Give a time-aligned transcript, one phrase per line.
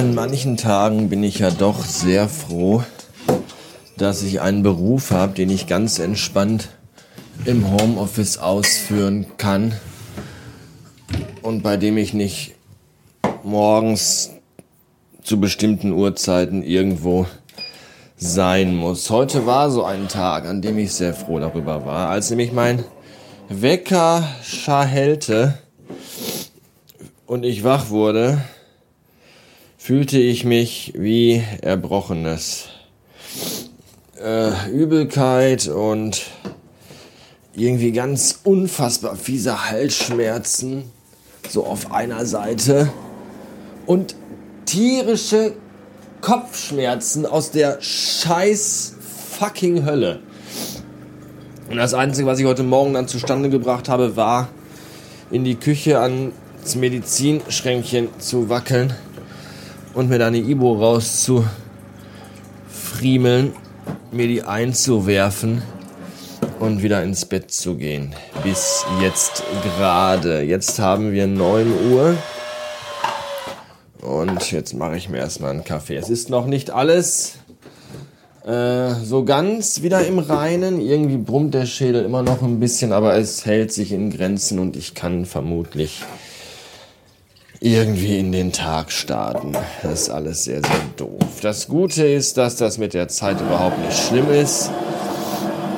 [0.00, 2.82] an manchen Tagen bin ich ja doch sehr froh,
[3.98, 6.70] dass ich einen Beruf habe, den ich ganz entspannt
[7.44, 9.74] im Homeoffice ausführen kann
[11.42, 12.54] und bei dem ich nicht
[13.42, 14.30] morgens
[15.22, 17.26] zu bestimmten Uhrzeiten irgendwo
[18.16, 19.10] sein muss.
[19.10, 22.84] Heute war so ein Tag, an dem ich sehr froh darüber war, als nämlich mein
[23.50, 25.58] Wecker scharhellte
[27.26, 28.38] und ich wach wurde,
[29.90, 32.68] fühlte ich mich wie Erbrochenes.
[34.22, 36.26] Äh, Übelkeit und
[37.56, 40.84] irgendwie ganz unfassbar fiese Halsschmerzen,
[41.48, 42.92] so auf einer Seite.
[43.84, 44.14] Und
[44.64, 45.54] tierische
[46.20, 48.94] Kopfschmerzen aus der scheiß
[49.40, 50.20] fucking Hölle.
[51.68, 54.50] Und das Einzige, was ich heute Morgen dann zustande gebracht habe, war
[55.32, 58.94] in die Küche ans Medizinschränkchen zu wackeln
[59.94, 63.52] und mir da eine Ibo rauszufriemeln,
[64.12, 65.62] mir die einzuwerfen
[66.58, 68.14] und wieder ins Bett zu gehen.
[68.42, 70.42] Bis jetzt gerade.
[70.42, 72.16] Jetzt haben wir 9 Uhr.
[74.02, 75.96] Und jetzt mache ich mir erstmal einen Kaffee.
[75.96, 77.34] Es ist noch nicht alles
[78.46, 80.80] äh, so ganz wieder im Reinen.
[80.80, 84.76] Irgendwie brummt der Schädel immer noch ein bisschen, aber es hält sich in Grenzen und
[84.76, 86.02] ich kann vermutlich
[87.60, 89.52] irgendwie in den Tag starten.
[89.82, 91.40] Das ist alles sehr, sehr doof.
[91.42, 94.70] Das Gute ist, dass das mit der Zeit überhaupt nicht schlimm ist,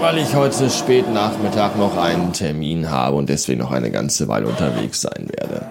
[0.00, 4.48] weil ich heute spät Nachmittag noch einen Termin habe und deswegen noch eine ganze Weile
[4.48, 5.66] unterwegs sein werde.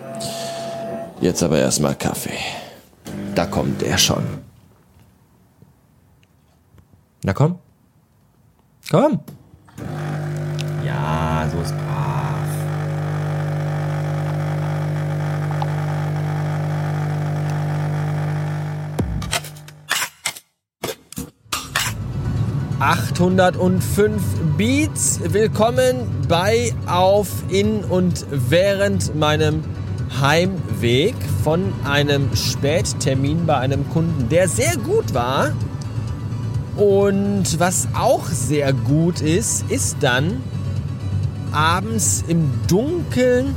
[1.19, 2.39] Jetzt aber erstmal Kaffee.
[3.35, 4.23] Da kommt er schon.
[7.23, 7.59] Na komm.
[8.89, 9.19] Komm.
[10.85, 12.16] Ja, so ist brav.
[22.79, 24.19] ...805
[24.55, 25.19] Beats.
[25.23, 25.95] Willkommen
[26.27, 29.63] bei, auf, in und während meinem
[30.21, 35.53] Heimweg von einem Spättermin bei einem Kunden, der sehr gut war.
[36.75, 40.43] Und was auch sehr gut ist, ist dann
[41.51, 43.55] abends im Dunkeln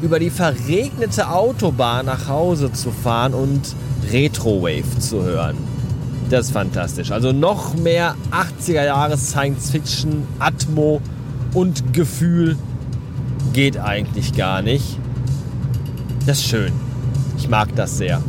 [0.00, 3.74] über die verregnete Autobahn nach Hause zu fahren und
[4.12, 5.75] Retrowave zu hören.
[6.30, 7.12] Das ist fantastisch.
[7.12, 11.00] Also noch mehr 80er Jahre Science Fiction, Atmo
[11.54, 12.56] und Gefühl
[13.52, 14.98] geht eigentlich gar nicht.
[16.26, 16.72] Das ist schön.
[17.38, 18.20] Ich mag das sehr.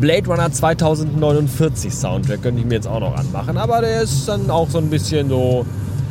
[0.00, 4.50] Blade Runner 2049 Soundtrack könnte ich mir jetzt auch noch anmachen, aber der ist dann
[4.50, 5.64] auch so ein bisschen so,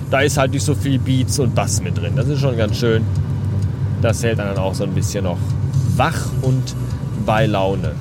[0.10, 2.14] da ist halt nicht so viel Beats und Bass mit drin.
[2.16, 3.04] Das ist schon ganz schön.
[4.02, 5.38] Das hält dann auch so ein bisschen noch
[5.96, 6.76] wach und
[7.26, 7.92] bei Laune.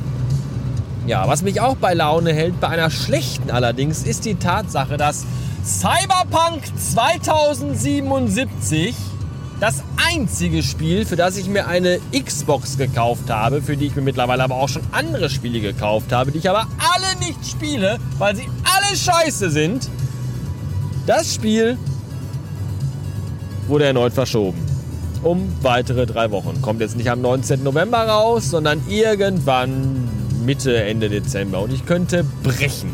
[1.07, 5.27] Ja, was mich auch bei Laune hält, bei einer schlechten allerdings, ist die Tatsache, dass
[5.63, 8.95] Cyberpunk 2077
[9.61, 14.01] das einzige Spiel, für das ich mir eine Xbox gekauft habe, für die ich mir
[14.01, 18.35] mittlerweile aber auch schon andere Spiele gekauft habe, die ich aber alle nicht spiele, weil
[18.35, 19.91] sie alle scheiße sind.
[21.07, 21.77] Das Spiel
[23.69, 24.59] wurde erneut verschoben.
[25.23, 26.63] Um weitere drei Wochen.
[26.63, 27.63] Kommt jetzt nicht am 19.
[27.63, 31.61] November raus, sondern irgendwann Mitte, Ende Dezember.
[31.61, 32.91] Und ich könnte brechen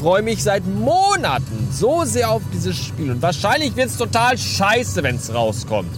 [0.00, 3.10] freue mich seit Monaten so sehr auf dieses Spiel.
[3.10, 5.90] Und wahrscheinlich wird es total scheiße, wenn es rauskommt.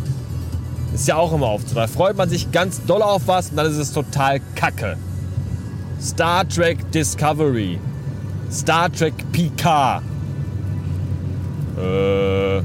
[0.92, 1.76] Ist ja auch immer oft so.
[1.76, 4.96] Da freut man sich ganz doll auf was und dann ist es total kacke.
[6.00, 7.78] Star Trek Discovery.
[8.50, 10.02] Star Trek PK.
[11.78, 12.62] Äh,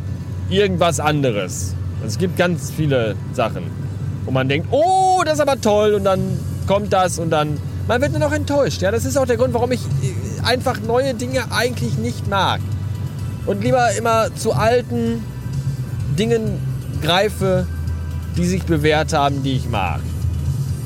[0.50, 1.76] irgendwas anderes.
[2.04, 3.66] Es gibt ganz viele Sachen,
[4.26, 8.02] wo man denkt, oh, das ist aber toll und dann kommt das und dann man
[8.02, 8.82] wird nur noch enttäuscht.
[8.82, 12.60] Ja, das ist auch der Grund, warum ich äh, einfach neue Dinge eigentlich nicht mag.
[13.46, 15.24] Und lieber immer zu alten
[16.18, 16.60] Dingen
[17.02, 17.66] greife,
[18.36, 20.02] die sich bewährt haben, die ich mag.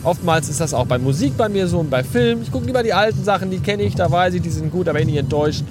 [0.03, 2.43] Oftmals ist das auch bei Musik bei mir so und bei Filmen.
[2.43, 4.87] Ich gucke lieber die alten Sachen, die kenne ich, da weiß ich, die sind gut,
[4.87, 5.63] da bin ich nicht enttäuscht.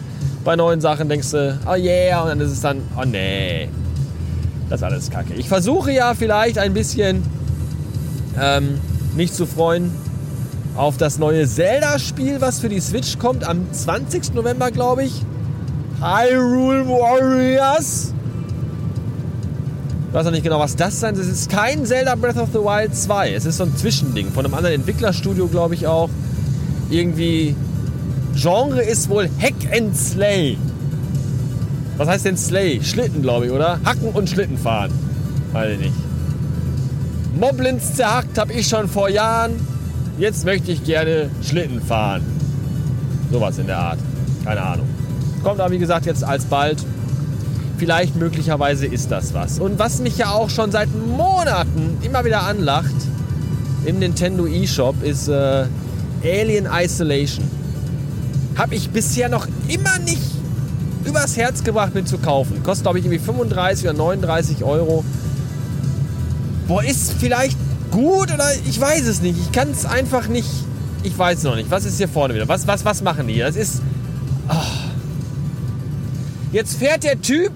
[0.45, 3.69] Bei neuen Sachen denkst du, oh yeah, und dann ist es dann, oh nee.
[4.69, 5.35] Das ist alles kacke.
[5.35, 7.25] Ich versuche ja vielleicht ein bisschen
[8.41, 8.81] ähm,
[9.17, 9.93] mich zu freuen
[10.77, 14.35] auf das neue Zelda-Spiel, was für die Switch kommt am 20.
[14.35, 15.23] November, glaube ich.
[16.01, 18.15] Hyrule Warriors.
[20.09, 22.59] Ich weiß noch nicht genau, was das sein Es ist kein Zelda Breath of the
[22.59, 23.35] Wild 2.
[23.35, 26.11] Es ist so ein Zwischending von einem anderen Entwicklerstudio, glaube ich auch.
[26.91, 27.55] Irgendwie.
[28.35, 30.57] Genre ist wohl Hack and Slay.
[31.97, 32.81] Was heißt denn Slay?
[32.83, 33.79] Schlitten, glaube ich, oder?
[33.85, 34.91] Hacken und Schlitten fahren.
[35.53, 35.95] Weiß ich nicht.
[37.39, 39.53] Moblins zerhackt habe ich schon vor Jahren
[40.21, 42.23] jetzt möchte ich gerne Schlitten fahren.
[43.33, 43.99] Sowas in der Art.
[44.45, 44.87] Keine Ahnung.
[45.43, 46.79] Kommt aber wie gesagt jetzt alsbald.
[47.79, 49.59] Vielleicht möglicherweise ist das was.
[49.59, 52.95] Und was mich ja auch schon seit Monaten immer wieder anlacht
[53.87, 55.65] im Nintendo eShop ist äh,
[56.23, 57.45] Alien Isolation.
[58.57, 60.21] Habe ich bisher noch immer nicht
[61.07, 62.63] übers Herz gebracht, mir zu kaufen.
[62.63, 65.03] Kostet glaube ich irgendwie 35 oder 39 Euro.
[66.69, 67.57] Boah, ist vielleicht
[67.91, 69.39] gut oder ich weiß es nicht.
[69.39, 70.49] Ich kann es einfach nicht.
[71.03, 71.71] Ich weiß noch nicht.
[71.71, 72.49] Was ist hier vorne wieder?
[72.49, 73.39] Was, was, was machen die?
[73.39, 73.81] Das ist.
[74.49, 74.55] Oh.
[76.53, 77.53] Jetzt fährt der Typ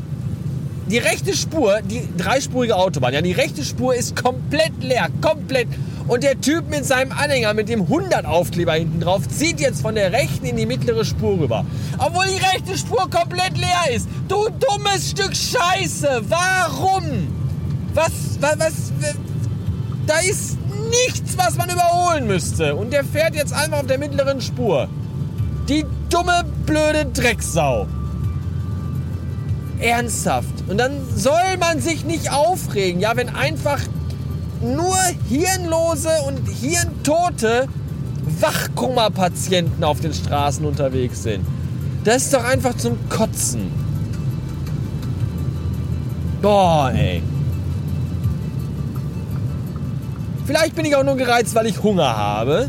[0.87, 5.69] die rechte Spur, die dreispurige Autobahn, ja, die rechte Spur ist komplett leer, komplett.
[6.07, 9.95] Und der Typ mit seinem Anhänger mit dem 100 Aufkleber hinten drauf zieht jetzt von
[9.95, 11.65] der rechten in die mittlere Spur rüber.
[11.99, 14.07] Obwohl die rechte Spur komplett leer ist.
[14.29, 16.23] Du dummes Stück Scheiße.
[16.29, 17.29] Warum?
[17.95, 18.75] Was, was, was,
[20.07, 20.59] da ist
[20.91, 22.75] nichts, was man überholen müsste.
[22.75, 24.89] Und der fährt jetzt einfach auf der mittleren Spur.
[25.69, 27.87] Die dumme, blöde Drecksau.
[29.81, 30.65] Ernsthaft.
[30.69, 33.81] Und dann soll man sich nicht aufregen, ja, wenn einfach
[34.63, 34.97] nur
[35.29, 37.69] hirnlose und hirntote
[38.41, 41.45] Wachkoma-Patienten auf den Straßen unterwegs sind.
[42.05, 43.71] Das ist doch einfach zum Kotzen.
[46.41, 47.23] Boah, ey.
[50.47, 52.69] Vielleicht bin ich auch nur gereizt, weil ich Hunger habe.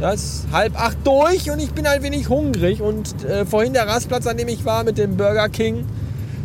[0.00, 2.80] Das ist halb acht durch und ich bin ein wenig hungrig.
[2.80, 5.86] Und äh, vorhin der Rastplatz, an dem ich war mit dem Burger King,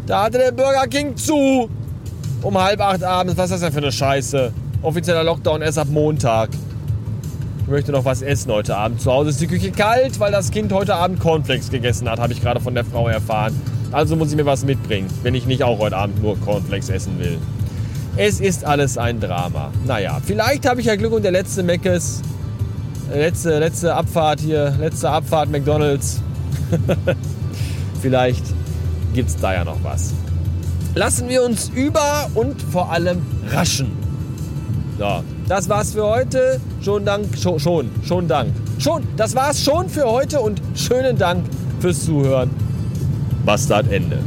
[0.07, 1.69] da hatte der Burger King zu.
[2.41, 3.37] Um halb acht abends.
[3.37, 4.51] Was ist das denn für eine Scheiße?
[4.81, 6.49] Offizieller Lockdown erst ab Montag.
[7.63, 8.99] Ich möchte noch was essen heute Abend.
[8.99, 12.33] Zu Hause ist die Küche kalt, weil das Kind heute Abend Cornflakes gegessen hat, habe
[12.33, 13.59] ich gerade von der Frau erfahren.
[13.91, 17.19] Also muss ich mir was mitbringen, wenn ich nicht auch heute Abend nur Cornflakes essen
[17.19, 17.37] will.
[18.17, 19.71] Es ist alles ein Drama.
[19.85, 22.21] Naja, vielleicht habe ich ja Glück und der letzte Meckes,
[23.13, 26.21] letzte, letzte Abfahrt hier, letzte Abfahrt McDonalds.
[28.01, 28.43] vielleicht
[29.13, 30.13] gibt es da ja noch was.
[30.93, 33.91] Lassen wir uns über und vor allem raschen.
[34.99, 36.59] So, das war's für heute.
[36.81, 38.53] Schon Dank, schon, schon, schon Dank.
[38.77, 41.45] Schon, das war's schon für heute und schönen Dank
[41.79, 42.49] fürs Zuhören.
[43.45, 44.19] Bastard Ende.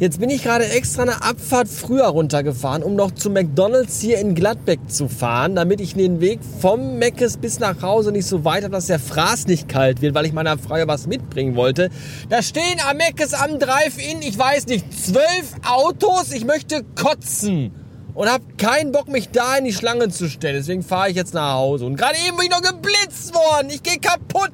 [0.00, 4.36] Jetzt bin ich gerade extra eine Abfahrt früher runtergefahren, um noch zu McDonalds hier in
[4.36, 8.62] Gladbeck zu fahren, damit ich den Weg vom Meckes bis nach Hause nicht so weit
[8.62, 11.90] habe, dass der Fraß nicht kalt wird, weil ich meiner Frau was mitbringen wollte.
[12.28, 17.72] Da stehen am Meckes am Drive-In, ich weiß nicht, zwölf Autos, ich möchte kotzen.
[18.14, 20.56] Und habe keinen Bock, mich da in die Schlange zu stellen.
[20.56, 21.86] Deswegen fahre ich jetzt nach Hause.
[21.86, 23.70] Und gerade eben bin ich noch geblitzt worden.
[23.70, 24.52] Ich gehe kaputt.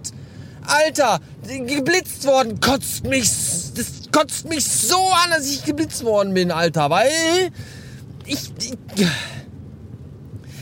[0.67, 3.29] Alter, geblitzt worden, kotzt mich,
[3.75, 7.51] das kotzt mich so an, dass ich geblitzt worden bin, Alter, weil
[8.25, 9.09] ich, ich,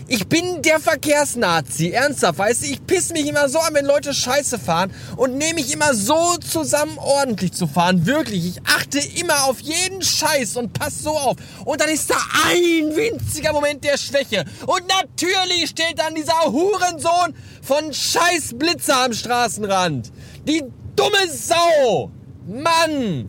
[0.09, 4.15] ich bin der Verkehrsnazi, ernsthaft, weißt du, ich piss mich immer so an, wenn Leute
[4.15, 9.45] Scheiße fahren und nehme mich immer so zusammen, ordentlich zu fahren, wirklich, ich achte immer
[9.45, 12.17] auf jeden Scheiß und pass so auf und dann ist da
[12.49, 19.13] ein winziger Moment der Schwäche und natürlich steht dann dieser Hurensohn von scheiß Blitzer am
[19.13, 20.11] Straßenrand.
[20.49, 20.65] Die
[20.97, 22.11] dumme Sau.
[22.47, 23.29] Mann.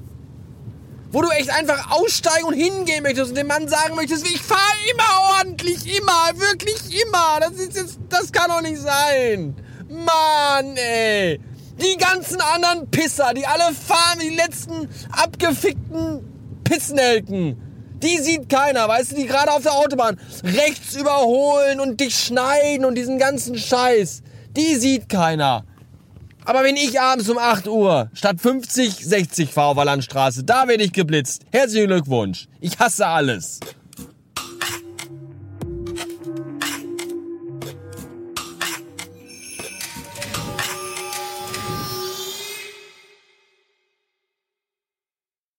[1.13, 4.59] Wo du echt einfach aussteigen und hingehen möchtest und dem Mann sagen möchtest, ich fahre
[4.91, 7.39] immer ordentlich, immer, wirklich immer.
[7.39, 9.55] Das ist jetzt, das kann doch nicht sein.
[9.89, 11.39] Mann, ey.
[11.79, 17.61] Die ganzen anderen Pisser, die alle fahren, die letzten abgefickten Pissnelken.
[18.01, 22.85] Die sieht keiner, weißt du, die gerade auf der Autobahn rechts überholen und dich schneiden
[22.85, 24.23] und diesen ganzen Scheiß.
[24.57, 25.63] Die sieht keiner.
[26.45, 30.67] Aber wenn ich abends um 8 Uhr statt 50, 60 fahre auf der Landstraße, da
[30.67, 31.43] werde ich geblitzt.
[31.51, 32.47] Herzlichen Glückwunsch.
[32.59, 33.59] Ich hasse alles.